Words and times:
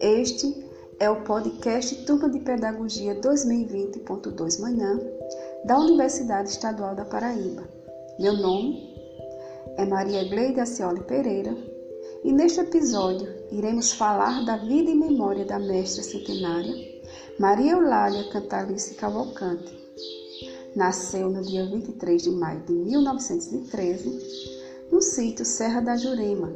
Este 0.00 0.66
é 0.98 1.10
o 1.10 1.22
podcast 1.22 2.04
Turma 2.06 2.30
de 2.30 2.40
Pedagogia 2.40 3.20
2020.2 3.20 4.60
Manhã 4.60 4.98
da 5.66 5.78
Universidade 5.78 6.48
Estadual 6.48 6.94
da 6.94 7.04
Paraíba. 7.04 7.68
Meu 8.18 8.32
nome 8.32 8.94
é 9.76 9.84
Maria 9.84 10.24
Gleide 10.24 10.60
Acioli 10.60 11.02
Pereira 11.02 11.54
e 12.24 12.32
neste 12.32 12.60
episódio 12.60 13.28
iremos 13.50 13.92
falar 13.92 14.44
da 14.46 14.56
vida 14.56 14.90
e 14.90 14.94
memória 14.94 15.44
da 15.44 15.58
mestra 15.58 16.02
centenária 16.02 16.74
Maria 17.38 17.72
Eulália 17.72 18.30
Cantalice 18.30 18.94
Cavalcante. 18.94 19.85
Nasceu 20.76 21.30
no 21.30 21.40
dia 21.40 21.64
23 21.64 22.22
de 22.22 22.30
maio 22.30 22.60
de 22.60 22.74
1913 22.74 24.86
no 24.92 25.00
sítio 25.00 25.42
Serra 25.42 25.80
da 25.80 25.96
Jurema, 25.96 26.52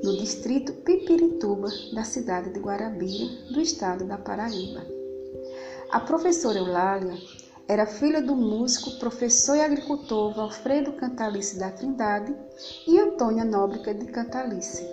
no 0.00 0.16
distrito 0.16 0.72
Pipirituba 0.72 1.66
da 1.92 2.04
cidade 2.04 2.50
de 2.50 2.60
Guarabira, 2.60 3.26
do 3.50 3.60
estado 3.60 4.04
da 4.04 4.16
Paraíba. 4.16 4.86
A 5.90 5.98
professora 5.98 6.60
Eulália 6.60 7.18
era 7.66 7.84
filha 7.84 8.22
do 8.22 8.36
músico, 8.36 8.96
professor 9.00 9.56
e 9.56 9.60
agricultor 9.60 10.34
Valfredo 10.34 10.92
Cantalice 10.92 11.58
da 11.58 11.72
Trindade 11.72 12.32
e 12.86 12.96
Antônia 12.96 13.44
Nóbrega 13.44 13.92
de 13.92 14.06
Cantalice. 14.06 14.86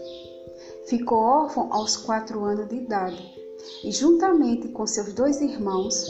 Ficou 0.88 1.20
órfão 1.20 1.72
aos 1.72 1.98
quatro 1.98 2.44
anos 2.44 2.68
de 2.68 2.78
idade 2.78 3.24
e, 3.84 3.92
juntamente 3.92 4.70
com 4.70 4.88
seus 4.88 5.14
dois 5.14 5.40
irmãos, 5.40 6.08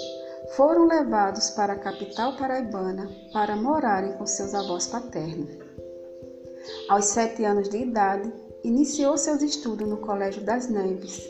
foram 0.51 0.87
levados 0.87 1.49
para 1.51 1.73
a 1.73 1.79
capital 1.79 2.37
paraibana 2.37 3.09
para 3.33 3.55
morarem 3.55 4.13
com 4.13 4.25
seus 4.25 4.53
avós 4.53 4.87
paternos. 4.87 5.49
Aos 6.89 7.05
sete 7.05 7.43
anos 7.43 7.69
de 7.69 7.77
idade, 7.77 8.31
iniciou 8.63 9.17
seus 9.17 9.41
estudos 9.41 9.87
no 9.87 9.97
Colégio 9.97 10.43
das 10.43 10.67
Neves, 10.67 11.21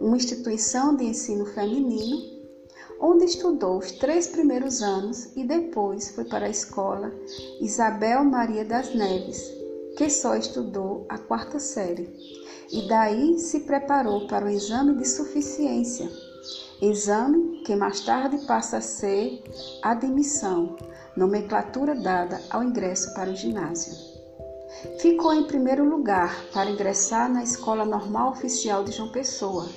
uma 0.00 0.16
instituição 0.16 0.96
de 0.96 1.04
ensino 1.04 1.46
feminino, 1.46 2.18
onde 3.00 3.24
estudou 3.24 3.78
os 3.78 3.92
três 3.92 4.26
primeiros 4.26 4.82
anos 4.82 5.34
e 5.36 5.44
depois 5.44 6.10
foi 6.10 6.24
para 6.24 6.46
a 6.46 6.50
escola 6.50 7.12
Isabel 7.60 8.24
Maria 8.24 8.64
das 8.64 8.94
Neves, 8.94 9.42
que 9.96 10.08
só 10.08 10.36
estudou 10.36 11.06
a 11.08 11.18
quarta 11.18 11.58
série, 11.58 12.08
e 12.70 12.86
daí 12.88 13.38
se 13.38 13.60
preparou 13.60 14.26
para 14.26 14.46
o 14.46 14.48
exame 14.48 14.94
de 14.94 15.06
suficiência, 15.08 16.08
exame 16.80 17.62
que 17.64 17.76
mais 17.76 18.00
tarde 18.00 18.38
passa 18.46 18.78
a 18.78 18.80
ser 18.80 19.42
admissão, 19.82 20.76
nomenclatura 21.16 21.94
dada 21.94 22.40
ao 22.50 22.62
ingresso 22.62 23.12
para 23.14 23.30
o 23.30 23.36
ginásio. 23.36 23.92
Ficou 24.98 25.34
em 25.34 25.44
primeiro 25.44 25.84
lugar 25.84 26.44
para 26.52 26.70
ingressar 26.70 27.30
na 27.30 27.42
Escola 27.42 27.84
Normal 27.84 28.30
Oficial 28.30 28.84
de 28.84 28.92
João 28.92 29.10
Pessoa. 29.10 29.68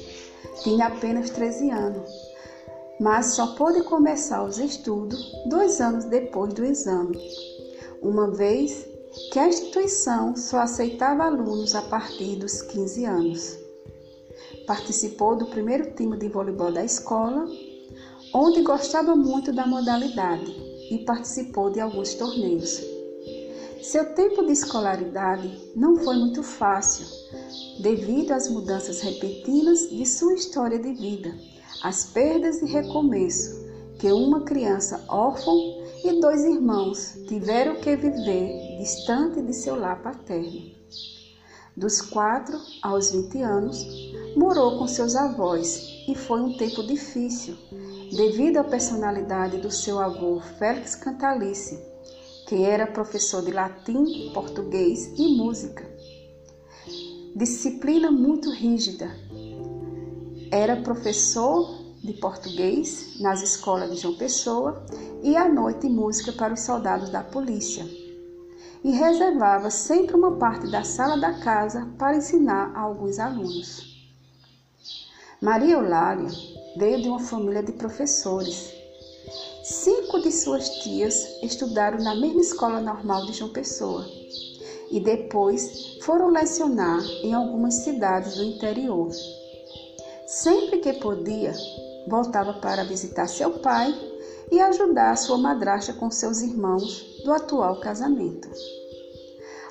Tinha 0.62 0.88
apenas 0.88 1.30
13 1.32 1.72
anos, 1.72 2.10
mas 3.00 3.34
só 3.34 3.56
pôde 3.56 3.84
começar 3.84 4.44
os 4.44 4.60
estudos 4.60 5.32
dois 5.48 5.82
anos 5.82 6.06
depois 6.06 6.54
do 6.54 6.64
exame, 6.64 7.20
uma 8.02 8.32
vez 8.32 8.88
que 9.32 9.40
a 9.40 9.48
instituição 9.48 10.36
só 10.36 10.60
aceitava 10.60 11.24
alunos 11.24 11.76
a 11.76 11.82
partir 11.82 12.38
dos 12.38 12.62
15 12.62 13.06
anos. 13.06 13.63
Participou 14.66 15.36
do 15.36 15.48
primeiro 15.48 15.92
time 15.94 16.18
de 16.18 16.30
voleibol 16.30 16.72
da 16.72 16.84
escola, 16.84 17.46
onde 18.34 18.62
gostava 18.62 19.16
muito 19.16 19.52
da 19.52 19.68
modalidade 19.68 20.52
e 20.90 21.00
participou 21.06 21.70
de 21.70 21.80
alguns 21.80 22.14
torneios. 22.14 22.82
Seu 23.82 24.14
tempo 24.14 24.46
de 24.46 24.54
escolaridade 24.54 25.72
não 25.76 25.98
foi 25.98 26.16
muito 26.16 26.42
fácil, 26.42 27.06
devido 27.82 28.32
às 28.32 28.50
mudanças 28.50 29.02
repentinas 29.02 29.90
de 29.90 30.06
sua 30.06 30.34
história 30.34 30.80
de 30.80 30.94
vida, 30.94 31.36
as 31.84 32.06
perdas 32.06 32.62
e 32.62 32.66
recomeço 32.66 33.62
que 34.00 34.12
uma 34.12 34.42
criança 34.42 35.04
órfã 35.10 35.52
e 36.04 36.20
dois 36.20 36.44
irmãos 36.44 37.18
tiveram 37.28 37.76
que 37.76 37.96
viver 37.96 38.78
distante 38.78 39.42
de 39.42 39.54
seu 39.54 39.76
lar 39.76 40.02
paterno. 40.02 40.83
Dos 41.76 42.02
4 42.02 42.60
aos 42.82 43.12
20 43.12 43.42
anos, 43.42 43.86
morou 44.36 44.78
com 44.78 44.88
seus 44.88 45.16
avós 45.16 46.04
e 46.08 46.16
foi 46.16 46.42
um 46.42 46.58
tempo 46.58 46.84
difícil, 46.84 47.56
devido 48.16 48.58
à 48.58 48.64
personalidade 48.64 49.58
do 49.58 49.72
seu 49.72 50.00
avô 50.00 50.40
Félix 50.58 50.96
Cantalice 50.96 51.94
que 52.48 52.64
era 52.64 52.86
professor 52.86 53.44
de 53.44 53.52
latim, 53.52 54.32
português 54.34 55.12
e 55.18 55.36
música. 55.36 55.84
Disciplina 57.36 58.12
muito 58.12 58.52
rígida. 58.52 59.10
Era 60.52 60.76
professor 60.82 61.68
de 62.04 62.14
português 62.14 63.20
nas 63.20 63.42
escolas 63.42 63.90
de 63.90 63.98
João 63.98 64.16
Pessoa 64.16 64.86
e 65.24 65.36
à 65.36 65.48
noite 65.50 65.88
música 65.88 66.32
para 66.34 66.54
os 66.54 66.60
soldados 66.60 67.10
da 67.10 67.24
polícia. 67.24 68.03
E 68.84 68.92
reservava 68.92 69.70
sempre 69.70 70.16
uma 70.16 70.38
parte 70.38 70.70
da 70.70 70.84
sala 70.84 71.18
da 71.18 71.40
casa 71.40 71.88
para 71.98 72.18
ensinar 72.18 72.72
a 72.76 72.82
alguns 72.82 73.18
alunos. 73.18 73.94
Maria 75.42 75.76
Eulália 75.76 76.30
veio 76.78 77.02
de 77.02 77.08
uma 77.08 77.20
família 77.20 77.64
de 77.64 77.72
professores 77.74 78.84
Cinco 79.64 80.20
de 80.20 80.30
suas 80.30 80.68
tias 80.84 81.26
estudaram 81.42 81.98
na 81.98 82.14
mesma 82.14 82.42
escola 82.42 82.82
normal 82.82 83.26
de 83.26 83.32
João 83.32 83.50
Pessoa 83.50 84.06
e 84.92 85.00
depois 85.00 86.00
foram 86.02 86.28
lecionar 86.28 87.02
em 87.24 87.34
algumas 87.34 87.76
cidades 87.76 88.36
do 88.36 88.44
interior. 88.44 89.10
Sempre 90.28 90.80
que 90.80 90.92
podia, 90.92 91.54
voltava 92.10 92.56
para 92.56 92.84
visitar 92.84 93.26
seu 93.28 93.52
pai 93.60 93.96
e 94.52 94.60
ajudar 94.60 95.18
sua 95.18 95.38
madrasta 95.38 95.94
com 95.94 96.12
seus 96.12 96.42
irmãos 96.42 97.13
do 97.24 97.32
atual 97.32 97.80
casamento. 97.80 98.50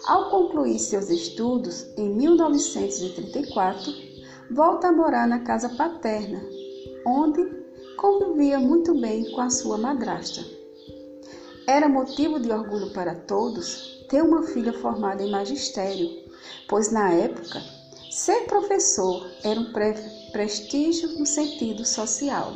Ao 0.07 0.31
concluir 0.31 0.79
seus 0.79 1.11
estudos 1.11 1.87
em 1.97 2.09
1934, 2.09 3.93
volta 4.51 4.89
a 4.89 4.93
morar 4.93 5.29
na 5.29 5.41
casa 5.41 5.69
paterna, 5.69 6.43
onde 7.07 7.45
convivia 7.97 8.59
muito 8.59 9.01
bem 9.01 9.31
com 9.31 9.41
a 9.41 9.51
sua 9.51 9.79
madrasta. 9.79 10.45
Era 11.69 11.89
motivo 11.89 12.41
de 12.41 12.51
orgulho 12.51 12.93
para 12.93 13.15
todos 13.15 14.05
ter 14.09 14.23
uma 14.23 14.43
filha 14.43 14.73
formada 14.73 15.23
em 15.23 15.31
magistério, 15.31 16.09
pois 16.69 16.91
na 16.91 17.13
época 17.13 17.63
ser 18.11 18.47
professor 18.47 19.25
era 19.45 19.61
um 19.61 19.73
prestígio 20.33 21.09
no 21.19 21.25
sentido 21.25 21.85
social. 21.85 22.53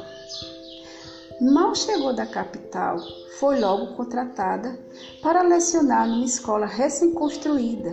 Mal 1.41 1.75
chegou 1.75 2.15
da 2.15 2.27
capital, 2.27 2.99
foi 3.39 3.61
logo 3.61 3.95
contratada 3.95 4.79
para 5.23 5.43
lecionar 5.43 6.09
numa 6.09 6.25
escola 6.25 6.67
recém-construída, 6.67 7.93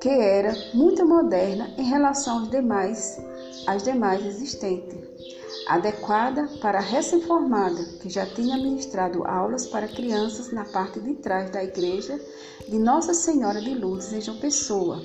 que 0.00 0.08
era 0.08 0.54
muito 0.72 1.04
moderna 1.04 1.74
em 1.76 1.82
relação 1.82 2.38
aos 2.38 2.50
demais, 2.50 3.20
às 3.66 3.82
demais 3.82 4.24
existentes 4.24 5.06
adequada 5.66 6.48
para 6.60 6.78
a 6.78 6.82
recém-formada, 6.82 7.82
que 8.00 8.08
já 8.08 8.24
tinha 8.24 8.56
ministrado 8.56 9.26
aulas 9.26 9.66
para 9.66 9.88
crianças 9.88 10.52
na 10.52 10.64
parte 10.64 11.00
de 11.00 11.14
trás 11.14 11.50
da 11.50 11.62
igreja 11.62 12.20
de 12.68 12.78
Nossa 12.78 13.12
Senhora 13.12 13.60
de 13.60 13.74
Lourdes 13.74 14.12
em 14.12 14.20
João 14.20 14.38
Pessoa, 14.38 15.02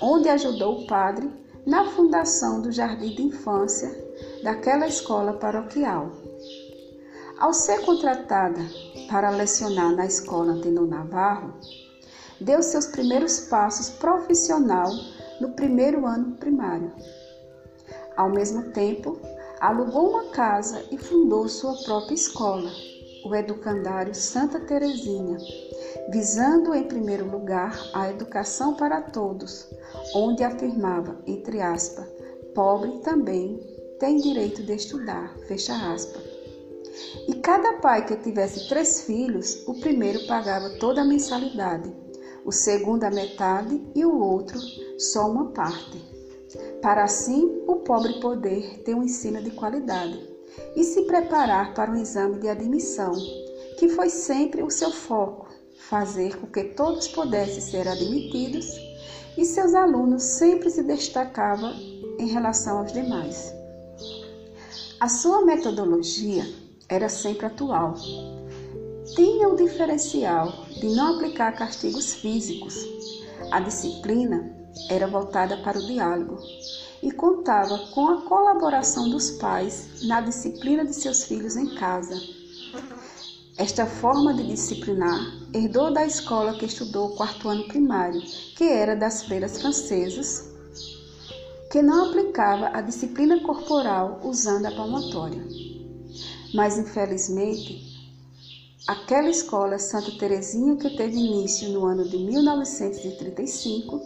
onde 0.00 0.28
ajudou 0.28 0.82
o 0.82 0.86
padre 0.86 1.28
na 1.66 1.84
fundação 1.86 2.62
do 2.62 2.70
jardim 2.70 3.16
de 3.16 3.22
infância 3.22 3.90
daquela 4.42 4.86
escola 4.86 5.32
paroquial. 5.32 6.19
Ao 7.40 7.54
ser 7.54 7.80
contratada 7.86 8.60
para 9.08 9.30
lecionar 9.30 9.96
na 9.96 10.04
escola 10.04 10.52
Antenor 10.52 10.86
Navarro, 10.86 11.54
deu 12.38 12.62
seus 12.62 12.86
primeiros 12.86 13.40
passos 13.40 13.88
profissional 13.88 14.90
no 15.40 15.52
primeiro 15.52 16.04
ano 16.04 16.36
primário. 16.36 16.92
Ao 18.14 18.28
mesmo 18.28 18.70
tempo, 18.72 19.18
alugou 19.58 20.10
uma 20.10 20.30
casa 20.32 20.84
e 20.90 20.98
fundou 20.98 21.48
sua 21.48 21.74
própria 21.82 22.14
escola, 22.14 22.70
o 23.24 23.34
Educandário 23.34 24.14
Santa 24.14 24.60
Teresinha, 24.60 25.38
visando 26.10 26.74
em 26.74 26.84
primeiro 26.84 27.24
lugar 27.24 27.74
a 27.94 28.10
educação 28.10 28.74
para 28.74 29.00
todos, 29.00 29.66
onde 30.14 30.44
afirmava, 30.44 31.18
entre 31.26 31.62
aspas, 31.62 32.06
pobre 32.54 32.98
também 32.98 33.58
tem 33.98 34.18
direito 34.18 34.62
de 34.62 34.74
estudar, 34.74 35.34
fecha 35.48 35.74
aspas. 35.90 36.29
E 37.28 37.34
cada 37.36 37.74
pai 37.74 38.04
que 38.04 38.16
tivesse 38.16 38.68
três 38.68 39.02
filhos, 39.02 39.62
o 39.66 39.74
primeiro 39.74 40.26
pagava 40.26 40.70
toda 40.78 41.02
a 41.02 41.04
mensalidade, 41.04 41.92
o 42.44 42.52
segundo 42.52 43.04
a 43.04 43.10
metade 43.10 43.80
e 43.94 44.04
o 44.04 44.18
outro 44.18 44.58
só 44.98 45.30
uma 45.30 45.46
parte 45.50 46.10
para 46.82 47.04
assim 47.04 47.62
o 47.66 47.76
pobre 47.76 48.20
poder 48.20 48.82
ter 48.82 48.94
um 48.94 49.02
ensino 49.02 49.42
de 49.42 49.50
qualidade 49.50 50.18
e 50.74 50.82
se 50.82 51.02
preparar 51.02 51.74
para 51.74 51.90
um 51.90 51.96
exame 51.96 52.38
de 52.38 52.48
admissão, 52.48 53.12
que 53.78 53.88
foi 53.88 54.08
sempre 54.08 54.62
o 54.62 54.70
seu 54.70 54.90
foco, 54.90 55.48
fazer 55.76 56.38
com 56.38 56.46
que 56.46 56.64
todos 56.64 57.08
pudessem 57.08 57.60
ser 57.60 57.86
admitidos 57.86 58.66
e 59.36 59.44
seus 59.44 59.74
alunos 59.74 60.22
sempre 60.22 60.70
se 60.70 60.82
destacavam 60.82 61.72
em 62.18 62.26
relação 62.26 62.78
aos 62.78 62.92
demais. 62.92 63.54
A 64.98 65.08
sua 65.08 65.44
metodologia 65.44 66.44
era 66.90 67.08
sempre 67.08 67.46
atual. 67.46 67.94
Tinha 69.14 69.48
o 69.48 69.56
diferencial 69.56 70.66
de 70.68 70.88
não 70.88 71.14
aplicar 71.14 71.52
castigos 71.52 72.14
físicos. 72.14 72.74
A 73.52 73.60
disciplina 73.60 74.52
era 74.88 75.06
voltada 75.06 75.56
para 75.58 75.78
o 75.78 75.86
diálogo 75.86 76.38
e 77.02 77.12
contava 77.12 77.78
com 77.94 78.08
a 78.08 78.22
colaboração 78.22 79.08
dos 79.08 79.30
pais 79.30 80.02
na 80.02 80.20
disciplina 80.20 80.84
de 80.84 80.92
seus 80.92 81.24
filhos 81.24 81.56
em 81.56 81.74
casa. 81.76 82.20
Esta 83.56 83.86
forma 83.86 84.34
de 84.34 84.46
disciplinar 84.46 85.20
herdou 85.54 85.92
da 85.92 86.04
escola 86.04 86.54
que 86.54 86.64
estudou 86.64 87.10
o 87.10 87.16
quarto 87.16 87.48
ano 87.48 87.68
primário, 87.68 88.20
que 88.56 88.64
era 88.64 88.96
das 88.96 89.22
freiras 89.22 89.60
francesas, 89.60 90.48
que 91.70 91.82
não 91.82 92.06
aplicava 92.06 92.70
a 92.72 92.80
disciplina 92.80 93.40
corporal 93.40 94.20
usando 94.24 94.66
a 94.66 94.70
palmatória. 94.72 95.69
Mas, 96.52 96.76
infelizmente, 96.78 97.80
aquela 98.86 99.28
escola 99.28 99.78
Santa 99.78 100.10
Terezinha, 100.18 100.76
que 100.76 100.96
teve 100.96 101.16
início 101.16 101.68
no 101.70 101.84
ano 101.84 102.08
de 102.08 102.18
1935, 102.18 104.00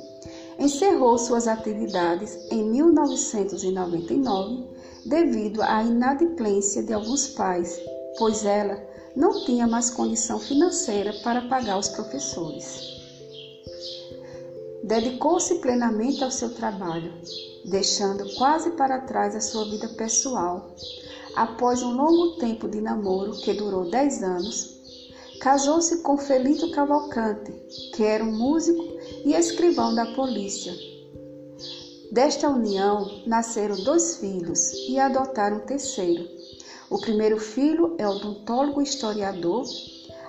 encerrou 0.59 1.17
suas 1.19 1.47
atividades 1.49 2.37
em 2.51 2.65
1999 2.71 4.75
devido 5.07 5.63
à 5.63 5.83
inadimplência 5.83 6.83
de 6.83 6.93
alguns 6.93 7.29
pais, 7.29 7.81
pois 8.19 8.45
ela 8.45 8.79
não 9.15 9.45
tinha 9.45 9.67
mais 9.67 9.91
condição 9.91 10.41
financeira 10.41 11.13
para 11.23 11.43
pagar 11.43 11.79
os 11.79 11.89
professores. 11.89 12.95
Dedicou-se 14.83 15.55
plenamente 15.57 16.23
ao 16.23 16.31
seu 16.31 16.55
trabalho, 16.55 17.13
deixando 17.65 18.29
quase 18.35 18.71
para 18.73 19.01
trás 19.01 19.35
a 19.35 19.41
sua 19.41 19.65
vida 19.65 19.89
pessoal. 19.91 20.75
Após 21.37 21.83
um 21.83 21.93
longo 21.93 22.37
tempo 22.37 22.69
de 22.69 22.81
namoro, 22.81 23.33
que 23.33 23.53
durou 23.55 23.91
10 23.91 24.23
anos, 24.23 24.81
casou-se 25.41 25.99
com 25.99 26.17
Felito 26.17 26.71
Cavalcante, 26.71 27.53
que 27.93 28.05
era 28.05 28.23
um 28.23 28.33
músico 28.33 28.85
e 29.25 29.35
escrivão 29.35 29.95
da 29.95 30.07
polícia. 30.15 30.73
Desta 32.13 32.49
união 32.49 33.23
nasceram 33.27 33.75
dois 33.83 34.19
filhos 34.19 34.73
e 34.89 34.97
adotaram 34.97 35.57
um 35.57 35.67
terceiro. 35.67 36.25
O 36.89 37.01
primeiro 37.01 37.41
filho 37.41 37.97
é 37.99 38.07
odontólogo 38.07 38.81
historiador, 38.81 39.65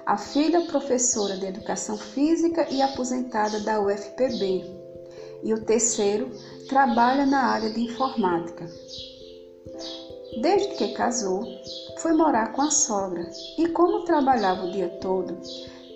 a 0.07 0.17
filha 0.17 0.61
professora 0.61 1.37
de 1.37 1.45
educação 1.45 1.97
física 1.97 2.67
e 2.71 2.81
aposentada 2.81 3.59
da 3.59 3.79
UFPB, 3.79 4.63
e 5.43 5.53
o 5.53 5.63
terceiro 5.63 6.31
trabalha 6.67 7.27
na 7.27 7.45
área 7.45 7.69
de 7.69 7.81
informática. 7.81 8.67
Desde 10.41 10.75
que 10.75 10.93
casou, 10.93 11.43
foi 11.99 12.13
morar 12.13 12.51
com 12.53 12.61
a 12.61 12.71
sogra 12.71 13.29
e, 13.57 13.67
como 13.69 14.05
trabalhava 14.05 14.65
o 14.65 14.71
dia 14.71 14.89
todo, 15.01 15.37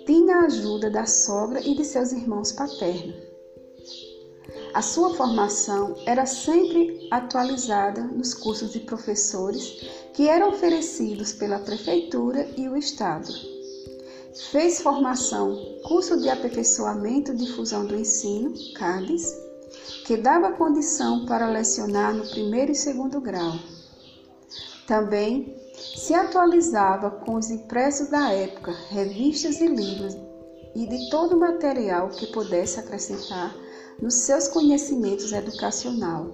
tinha 0.06 0.36
a 0.36 0.44
ajuda 0.46 0.90
da 0.90 1.06
sogra 1.06 1.60
e 1.60 1.74
de 1.74 1.84
seus 1.84 2.12
irmãos 2.12 2.52
paternos. 2.52 3.14
A 4.72 4.82
sua 4.82 5.14
formação 5.14 5.96
era 6.06 6.24
sempre 6.26 7.08
atualizada 7.10 8.02
nos 8.02 8.34
cursos 8.34 8.72
de 8.72 8.80
professores 8.80 9.84
que 10.14 10.28
eram 10.28 10.50
oferecidos 10.50 11.32
pela 11.32 11.58
prefeitura 11.58 12.48
e 12.56 12.68
o 12.68 12.76
estado. 12.76 13.32
Fez 14.50 14.80
formação, 14.80 15.56
curso 15.82 16.20
de 16.20 16.28
aperfeiçoamento 16.28 17.32
e 17.32 17.36
difusão 17.36 17.84
do 17.84 17.96
ensino, 17.96 18.54
CADES, 18.74 19.36
que 20.06 20.16
dava 20.16 20.52
condição 20.52 21.26
para 21.26 21.50
lecionar 21.50 22.14
no 22.14 22.26
primeiro 22.28 22.70
e 22.70 22.76
segundo 22.76 23.20
grau. 23.20 23.52
Também 24.90 25.54
se 25.72 26.12
atualizava 26.12 27.12
com 27.12 27.36
os 27.36 27.48
impressos 27.48 28.08
da 28.08 28.32
época, 28.32 28.72
revistas 28.88 29.60
e 29.60 29.68
livros 29.68 30.16
e 30.74 30.84
de 30.84 31.08
todo 31.10 31.36
o 31.36 31.38
material 31.38 32.08
que 32.08 32.26
pudesse 32.26 32.80
acrescentar 32.80 33.54
nos 34.02 34.14
seus 34.14 34.48
conhecimentos 34.48 35.30
educacional. 35.30 36.32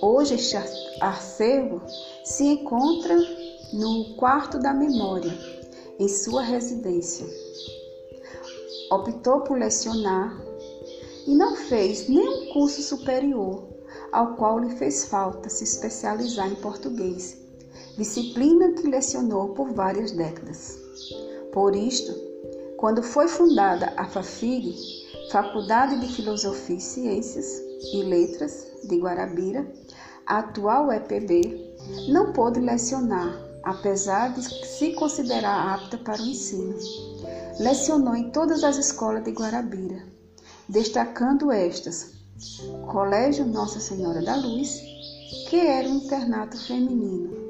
Hoje 0.00 0.36
este 0.36 0.56
acervo 1.00 1.82
se 2.22 2.44
encontra 2.44 3.16
no 3.72 4.14
quarto 4.14 4.60
da 4.60 4.72
memória, 4.72 5.36
em 5.98 6.06
sua 6.06 6.42
residência. 6.42 7.26
Optou 8.92 9.40
por 9.40 9.58
lecionar 9.58 10.40
e 11.26 11.34
não 11.34 11.56
fez 11.56 12.08
nenhum 12.08 12.52
curso 12.52 12.80
superior 12.80 13.64
ao 14.12 14.36
qual 14.36 14.60
lhe 14.60 14.70
fez 14.76 15.06
falta 15.06 15.48
se 15.48 15.64
especializar 15.64 16.48
em 16.48 16.54
português 16.54 17.41
disciplina 17.96 18.72
que 18.72 18.88
lecionou 18.88 19.48
por 19.50 19.72
várias 19.72 20.12
décadas. 20.12 20.78
Por 21.52 21.76
isto, 21.76 22.12
quando 22.78 23.02
foi 23.02 23.28
fundada 23.28 23.92
a 23.96 24.06
FAFIG, 24.06 24.74
Faculdade 25.30 26.00
de 26.00 26.12
Filosofia 26.12 26.76
e 26.76 26.80
Ciências 26.80 27.62
e 27.92 28.02
Letras 28.02 28.66
de 28.84 28.96
Guarabira, 28.98 29.66
a 30.26 30.38
atual 30.38 30.92
EPB, 30.92 31.74
não 32.08 32.32
pôde 32.32 32.60
lecionar, 32.60 33.38
apesar 33.62 34.34
de 34.34 34.42
se 34.42 34.92
considerar 34.92 35.74
apta 35.74 35.98
para 35.98 36.22
o 36.22 36.26
ensino. 36.26 36.76
Lecionou 37.60 38.14
em 38.14 38.30
todas 38.30 38.64
as 38.64 38.76
escolas 38.76 39.24
de 39.24 39.30
Guarabira, 39.30 40.04
destacando 40.68 41.52
estas: 41.52 42.12
Colégio 42.90 43.46
Nossa 43.46 43.80
Senhora 43.80 44.22
da 44.22 44.36
Luz, 44.36 44.80
que 45.48 45.56
era 45.56 45.88
um 45.88 45.96
internato 45.96 46.58
feminino, 46.58 47.41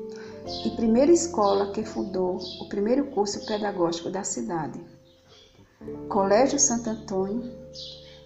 e 0.64 0.70
primeira 0.70 1.12
escola 1.12 1.72
que 1.72 1.84
fundou 1.84 2.38
o 2.60 2.68
primeiro 2.68 3.06
curso 3.06 3.44
pedagógico 3.46 4.10
da 4.10 4.24
cidade. 4.24 4.80
Colégio 6.08 6.58
Santo 6.58 6.90
Antônio, 6.90 7.42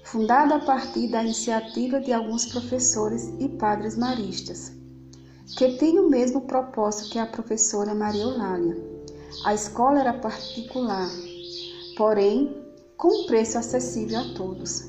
fundado 0.04 0.54
a 0.54 0.60
partir 0.60 1.08
da 1.08 1.22
iniciativa 1.22 2.00
de 2.00 2.12
alguns 2.12 2.46
professores 2.46 3.32
e 3.38 3.48
padres 3.48 3.96
maristas, 3.96 4.72
que 5.56 5.76
tem 5.78 5.98
o 5.98 6.08
mesmo 6.08 6.42
propósito 6.42 7.10
que 7.10 7.18
a 7.18 7.26
professora 7.26 7.94
Maria 7.94 8.22
Eulália. 8.22 8.76
A 9.44 9.54
escola 9.54 10.00
era 10.00 10.12
particular, 10.12 11.08
porém 11.96 12.64
com 12.96 13.26
preço 13.26 13.58
acessível 13.58 14.20
a 14.20 14.34
todos. 14.34 14.84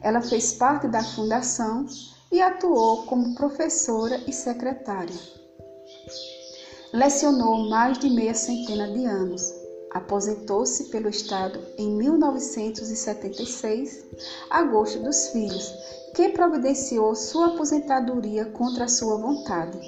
Ela 0.00 0.22
fez 0.22 0.52
parte 0.52 0.86
da 0.86 1.02
fundação 1.02 1.86
e 2.30 2.40
atuou 2.40 3.04
como 3.06 3.34
professora 3.34 4.20
e 4.26 4.32
secretária. 4.32 5.14
Lecionou 6.96 7.68
mais 7.68 7.98
de 7.98 8.08
meia 8.08 8.32
centena 8.32 8.90
de 8.90 9.04
anos. 9.04 9.52
Aposentou-se 9.90 10.84
pelo 10.84 11.10
Estado 11.10 11.60
em 11.76 11.90
1976, 11.90 14.02
agosto 14.48 15.00
dos 15.00 15.28
filhos, 15.28 15.74
que 16.14 16.30
providenciou 16.30 17.14
sua 17.14 17.48
aposentadoria 17.48 18.46
contra 18.46 18.84
a 18.84 18.88
sua 18.88 19.18
vontade. 19.18 19.78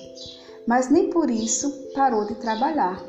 Mas 0.66 0.90
nem 0.90 1.08
por 1.08 1.30
isso 1.30 1.72
parou 1.94 2.26
de 2.26 2.34
trabalhar. 2.34 3.02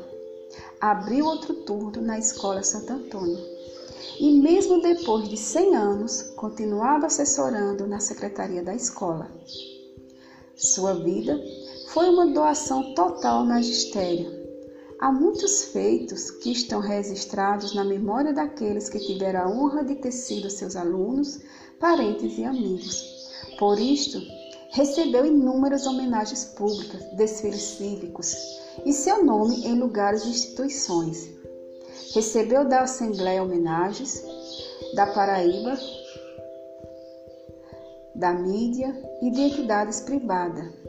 Abriu 0.80 1.26
outro 1.26 1.52
turno 1.52 2.00
na 2.00 2.18
Escola 2.18 2.62
Santo 2.62 2.94
Antônio. 2.94 3.38
E 4.18 4.40
mesmo 4.40 4.80
depois 4.80 5.28
de 5.28 5.36
100 5.36 5.76
anos, 5.76 6.22
continuava 6.36 7.04
assessorando 7.04 7.86
na 7.86 8.00
secretaria 8.00 8.62
da 8.62 8.74
escola. 8.74 9.30
Sua 10.56 10.94
vida 10.94 11.38
foi 11.92 12.08
uma 12.08 12.26
doação 12.26 12.94
total 12.94 13.38
ao 13.38 13.46
magistério. 13.46 14.38
Há 15.00 15.10
muitos 15.10 15.64
feitos 15.64 16.30
que 16.30 16.52
estão 16.52 16.78
registrados 16.78 17.74
na 17.74 17.84
memória 17.84 18.32
daqueles 18.32 18.88
que 18.88 19.00
tiveram 19.00 19.40
a 19.40 19.48
honra 19.48 19.82
de 19.82 19.96
ter 19.96 20.12
sido 20.12 20.48
seus 20.48 20.76
alunos, 20.76 21.40
parentes 21.80 22.38
e 22.38 22.44
amigos. 22.44 23.28
Por 23.58 23.76
isto, 23.80 24.20
recebeu 24.70 25.26
inúmeras 25.26 25.84
homenagens 25.84 26.44
públicas, 26.44 27.02
desfiles 27.16 27.62
cívicos 27.62 28.36
e 28.86 28.92
seu 28.92 29.24
nome 29.24 29.66
em 29.66 29.74
lugares 29.74 30.24
e 30.24 30.30
instituições. 30.30 31.28
Recebeu 32.14 32.68
da 32.68 32.82
Assembleia 32.82 33.42
homenagens, 33.42 34.22
da 34.94 35.08
Paraíba, 35.08 35.76
da 38.14 38.32
mídia 38.32 38.94
e 39.22 39.30
de 39.30 39.40
entidades 39.40 40.00
privadas. 40.00 40.79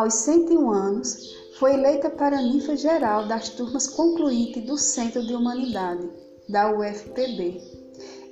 Aos 0.00 0.14
101 0.14 0.70
anos, 0.70 1.36
foi 1.58 1.74
eleita 1.74 2.08
para 2.08 2.40
ninfa 2.40 2.74
geral 2.74 3.28
das 3.28 3.50
turmas 3.50 3.86
concluintes 3.86 4.64
do 4.64 4.78
Centro 4.78 5.26
de 5.26 5.34
Humanidade, 5.34 6.08
da 6.48 6.74
UFPB. 6.74 7.60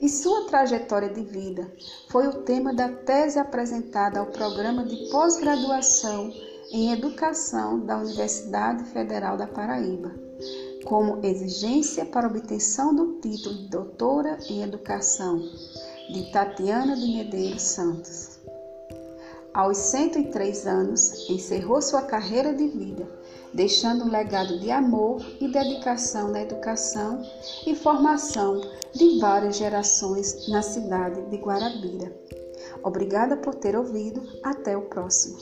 E 0.01 0.09
sua 0.09 0.47
trajetória 0.47 1.11
de 1.11 1.21
vida 1.25 1.71
foi 2.09 2.27
o 2.27 2.43
tema 2.45 2.73
da 2.73 2.89
tese 2.89 3.39
apresentada 3.39 4.19
ao 4.19 4.29
Programa 4.29 4.83
de 4.83 5.11
Pós-Graduação 5.11 6.33
em 6.73 6.91
Educação 6.91 7.81
da 7.81 7.99
Universidade 7.99 8.85
Federal 8.85 9.37
da 9.37 9.47
Paraíba, 9.47 10.11
como 10.87 11.21
exigência 11.23 12.07
para 12.07 12.29
obtenção 12.29 12.95
do 12.95 13.21
título 13.21 13.55
de 13.59 13.69
doutora 13.69 14.39
em 14.49 14.63
educação, 14.63 15.39
de 16.11 16.33
Tatiana 16.33 16.97
de 16.97 17.13
Medeiros 17.13 17.61
Santos. 17.61 18.38
Aos 19.59 19.77
103 19.79 20.69
anos, 20.69 21.29
encerrou 21.29 21.83
sua 21.83 22.03
carreira 22.03 22.55
de 22.55 22.69
vida, 22.69 23.11
deixando 23.53 24.05
um 24.05 24.09
legado 24.09 24.57
de 24.61 24.71
amor 24.71 25.21
e 25.41 25.49
dedicação 25.49 26.31
na 26.31 26.43
educação 26.43 27.21
e 27.67 27.75
formação 27.75 28.61
de 28.95 29.19
várias 29.19 29.57
gerações 29.57 30.47
na 30.47 30.63
cidade 30.63 31.21
de 31.23 31.37
Guarabira. 31.39 32.17
Obrigada 32.85 33.37
por 33.37 33.57
ter 33.57 33.77
ouvido. 33.77 34.23
Até 34.45 34.77
o 34.77 34.83
próximo. 34.83 35.37